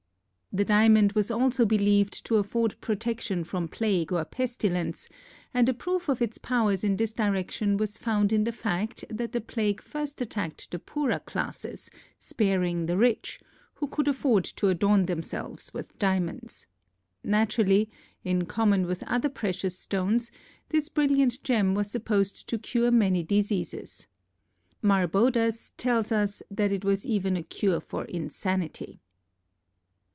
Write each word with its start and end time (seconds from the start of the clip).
]The 0.61 0.65
diamond 0.65 1.13
was 1.13 1.31
also 1.31 1.65
believed 1.65 2.25
to 2.25 2.35
afford 2.35 2.75
protection 2.81 3.45
from 3.45 3.69
plague 3.69 4.11
or 4.11 4.25
pestilence, 4.25 5.07
and 5.53 5.69
a 5.69 5.73
proof 5.73 6.09
of 6.09 6.21
its 6.21 6.37
powers 6.37 6.83
in 6.83 6.97
this 6.97 7.13
direction 7.13 7.77
was 7.77 7.97
found 7.97 8.33
in 8.33 8.43
the 8.43 8.51
fact 8.51 9.05
that 9.09 9.31
the 9.31 9.39
plague 9.39 9.81
first 9.81 10.19
attacked 10.19 10.69
the 10.69 10.77
poorer 10.77 11.19
classes, 11.19 11.89
sparing 12.19 12.85
the 12.85 12.97
rich, 12.97 13.39
who 13.75 13.87
could 13.87 14.09
afford 14.09 14.43
to 14.43 14.67
adorn 14.67 15.05
themselves 15.05 15.73
with 15.73 15.97
diamonds. 15.97 16.65
Naturally, 17.23 17.89
in 18.25 18.45
common 18.45 18.85
with 18.85 19.03
other 19.07 19.29
precious 19.29 19.79
stones, 19.79 20.31
this 20.67 20.89
brilliant 20.89 21.41
gem 21.43 21.75
was 21.75 21.89
supposed 21.89 22.49
to 22.49 22.57
cure 22.59 22.91
many 22.91 23.23
diseases. 23.23 24.05
Marbodus 24.81 25.71
tells 25.77 26.11
us 26.11 26.43
that 26.51 26.73
it 26.73 26.83
was 26.83 27.05
even 27.05 27.37
a 27.37 27.41
cure 27.41 27.79
for 27.79 28.03
insanity. 28.03 28.99